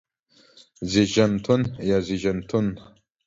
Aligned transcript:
زيږنتون 0.91 1.61
يا 1.89 1.97
زيژنتون 2.07 2.67